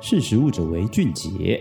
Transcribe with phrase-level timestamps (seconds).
[0.00, 1.60] 识食物者为俊杰。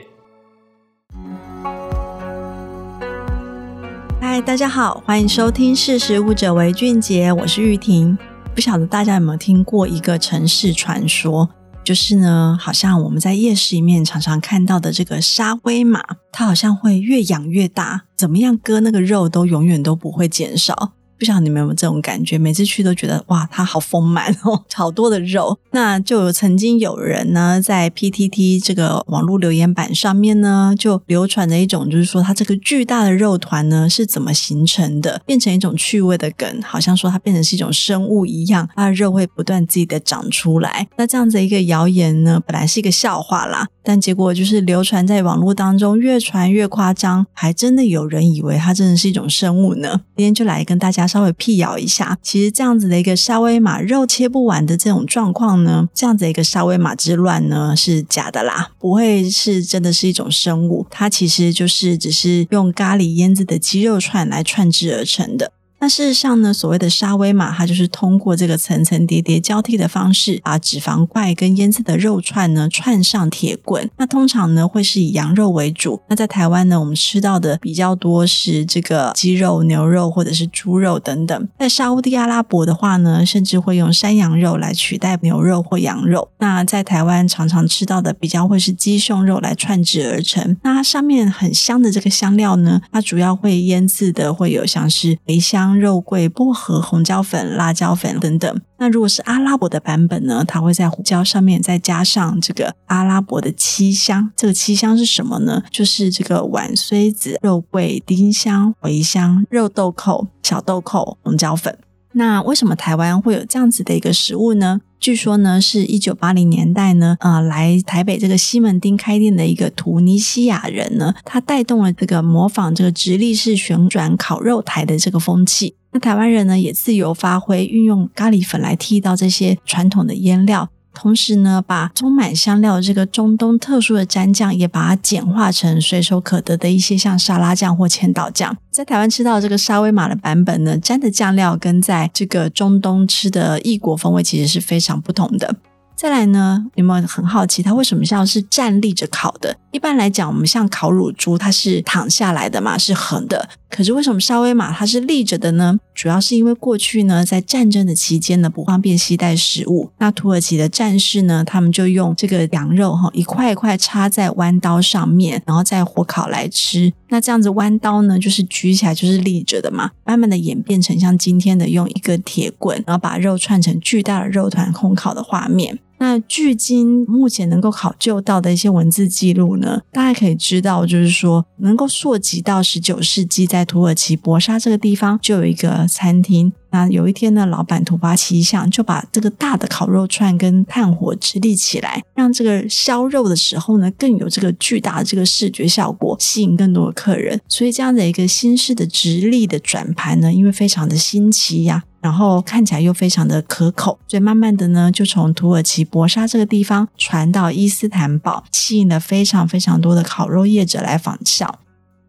[4.22, 8.16] 嗨，大家好，欢迎收听《识食物者为俊杰》，我是玉婷。
[8.54, 11.50] 不晓得大家有没有听过一个城市传说，
[11.84, 20.92] 就是呢，好像我们在夜市里面常常看到的这个沙威玛，它好像会越养越大，怎么样割那个肉都永远都不会减少。
[21.18, 22.38] 不晓得你们有没有这种感觉？
[22.38, 25.58] 每次去都觉得哇，它好丰满哦， 好多的肉。
[25.72, 40.88] 那就曾经有人呢，在 PTT 这个网络留言板上面呢，就流传着一种，就是说它这个巨大的肉团呢是怎么形成的，变成一种趣味的梗，好像说它变成是一种生物一样，它的肉会不断自己的长出来。
[40.98, 50.02] 那这样子一个谣言呢，本来是一个笑话啦，但结果就是流传在网络当中，越传越夸张，还真的有人以为它真的是一种生物呢。
[50.16, 51.07] 今天就来跟大家。
[51.08, 65.52] 稍微辟谣一下，其实这样子的一个沙威玛肉切不完的这种状况呢，这样子一个沙威玛之乱呢是假的啦，不会是真的是一种生物，它其实就是只是用咖喱腌制的鸡肉串来串制而成的。
[65.80, 73.88] 那事实上呢，所谓的沙威玛，它就是通过这个层层叠叠交替的方式，把脂肪块跟腌制的肉串呢串上铁棍。
[73.98, 76.02] 那通常呢会是以羊肉为主。
[76.10, 81.48] 那在台湾呢，我们吃到的比较多是这个鸡肉、牛肉或者是猪肉等等。
[81.60, 86.30] 在沙乌地阿拉伯的话呢，甚至会用山羊肉来取代牛肉或羊肉。
[86.40, 90.58] 那在台湾常常吃到的比较会是鸡胸肉来串制而成。
[90.64, 95.67] 那它上面很香的这个香料呢，它主要会腌制的会有像是茴香。
[95.76, 98.62] 肉桂、薄荷、红椒粉、辣椒粉等等。
[98.78, 100.46] 那如果是阿拉伯的版本呢？
[100.48, 104.32] 它会在胡椒上面再加上这个阿拉伯的七香。
[104.36, 105.64] 这个七香是什么呢？
[105.72, 111.76] 就是这个碗穗子、肉桂、丁香、茴香、肉豆蔻、小豆蔻、红椒粉。
[112.14, 114.82] 那为什么台湾会有这样子的一个食物呢？
[115.00, 125.76] 据说呢，是一九八零年代呢，啊，来台北这个西门町开店的一个图尼西亚人呢，他带动了这个模仿这个直立式旋转烤肉台的这个风气。
[125.92, 130.70] 那台湾人呢，也自由发挥，运用咖喱粉来替代这些传统的腌料。
[130.98, 138.58] 同时呢，把充满香料这个中东特殊的蘸酱，也把它简化成随手可得的一些像沙拉酱或千岛酱。
[138.72, 145.56] 在台湾吃到这个沙威玛的版本呢，蘸的酱料跟在这个中东吃的异国风味其实是非常不同的。
[145.98, 149.58] 再来呢，有没有很好奇它为什么像是站立着烤的？
[149.72, 153.50] 一般来讲，我们像烤乳猪，它是躺下来的嘛，是横的。
[153.68, 155.80] 可是为什么沙威玛它是立着的呢？
[155.96, 166.94] 主要是因为过去呢，在战争的期间呢，不方便携带食物，那土耳其的战士呢，他们就用这个羊肉哈，一块一块插在弯刀上面，然后再火烤来吃。
[167.10, 175.80] 那这样子弯刀呢，就是举起来就是立着的嘛，慢慢的演变成像今天的用一根铁棍，然后把肉串成巨大的肉团烘烤的画面。
[176.00, 186.52] 那距今目前能够考究到的一些文字记录呢，大家可以知道，就是说能够溯及到十九世纪，在土耳其博沙这个地方就有一个餐厅。
[186.70, 197.40] 那有一天呢，老板突发奇想，就把这个大的烤肉串跟炭火直立起来，让这个削肉的时候呢，更有这个巨大的这个视觉效果，吸引更多的客人。
[197.48, 201.84] 所以这样的一个新式的直立的转盘呢，因为非常的新奇呀。
[202.08, 211.60] 然后看起来又非常的可口，所以慢慢的呢，就从土耳其博沙这个地方传到伊斯坦堡，吸引了非常非常多的烤肉业者来仿效，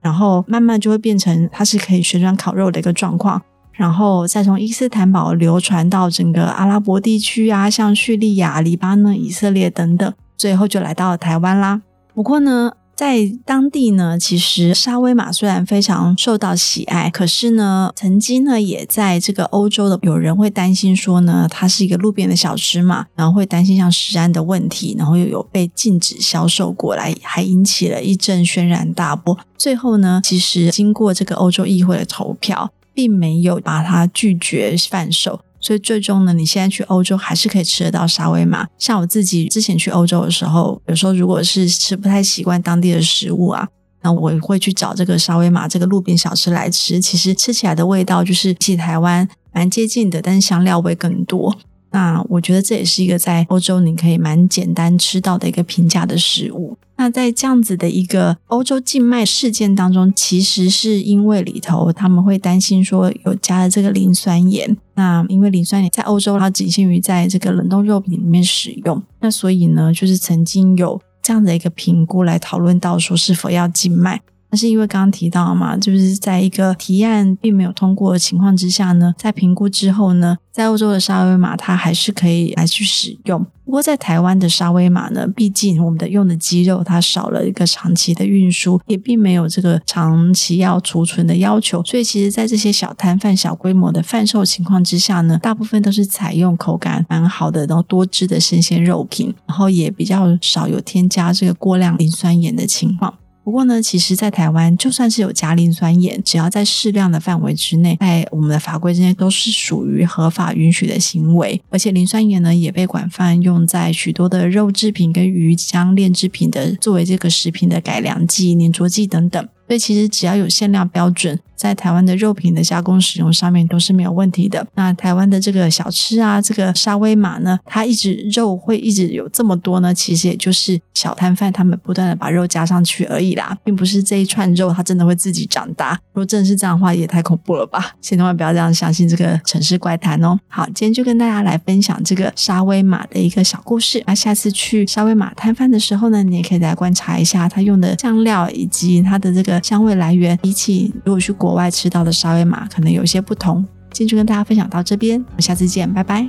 [0.00, 3.42] 然后慢慢就会变成它是可以旋转烤肉的一个状况，
[3.72, 11.82] 然后再从伊斯坦堡流传到整个阿拉伯地区啊，像叙利亚、黎巴嫩、以色列等等，最后就来到台湾啦。
[12.14, 29.38] 不过呢，在当地呢，其实沙威玛虽然非常受到喜爱，可是呢，曾经呢，也在这个欧洲的有人会担心说呢，它是一个路边的小吃嘛，然后会担心像食安的问题，然后又有被禁止销售过来，还引起了一阵轩然大波。
[29.56, 35.38] 最后呢，其实经过这个欧洲议会的投票，并没有把它拒绝贩售。
[35.68, 38.66] 所以最终呢，你现在去欧洲还是可以吃得到沙威玛。
[38.78, 43.68] 像我自己之前去欧洲的时候，有时候如果是吃不太习惯当地的食物啊，
[44.00, 46.98] 那我会去找这个沙威玛这个路边小吃来吃。
[46.98, 51.54] 其实吃起来的味道就是比台湾蛮接近的，但是香料味更多。
[51.90, 56.76] 那我觉得这也是一个在欧洲你可以蛮简单吃到的一个平价的食物。
[56.96, 64.76] 那在这样子的一个欧洲禁卖事件当中，其实是因为里头他们会担心说有加了这个磷酸盐。
[64.94, 74.20] 那因为磷酸盐在欧洲它仅限于在这个冷冻肉品里面使用，那所以呢，就是曾经有这样的一个评估来讨论到说是否要禁卖。
[74.50, 83.44] 但是因为刚刚提到嘛，就是在一个提案并没有通过的情况之下呢，在评估之后呢，在欧洲的沙威玛它还是可以来去使用。
[83.64, 103.12] 不过在台湾的沙威玛呢，毕竟我们的用的鸡肉它少了一个长期的运输，也并没有这个长期要储存的要求，所以其实，在这些小摊贩、小规模的贩售情况之下呢，大部分都是采用口感蛮好的，然后多汁的生鲜肉品，然后也比较少有添加这个过量磷酸盐的情况。
[103.48, 111.58] 不过呢，其实，在台湾，就算是有加磷酸盐，只要在适量的范围之内，在我们的法规之内，都是属于合法允许的行为。
[111.70, 119.48] 而且，磷酸盐呢，也被广泛用在许多的肉制品跟鱼浆炼制品的，作为这个食品的改良剂、粘着剂等等。
[119.68, 124.66] 所以其实只要有限量标准，在台湾的肉品的加工使用上面都是没有问题的。
[124.76, 136.00] 那台湾的这个小吃啊，这个沙威玛呢，它一直肉会一直有这么多呢，其实也就是小摊贩他们不断的把肉加上去而已啦，并不是这一串肉它真的会自己长大。
[136.14, 137.92] 如果真的是这样的话，也太恐怖了吧！
[138.00, 140.38] 千万不要这样相信这个城市怪谈哦。
[140.48, 144.02] 好，今天就跟大家来分享这个沙威玛的一个小故事。
[144.06, 149.57] 那下次去沙威玛摊贩的时候呢，你也可以来观察一下他用的酱料以及他的这个。
[149.62, 153.64] 香味来源比起如果去国外吃到的沙威玛，可能有些不同。
[153.90, 156.28] 今天就跟大家分享到这边，我们下次见，拜拜。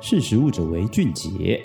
[0.00, 1.60] 识食物者为俊杰。